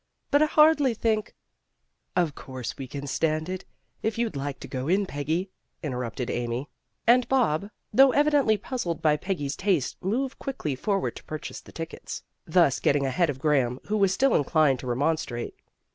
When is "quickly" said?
10.39-10.73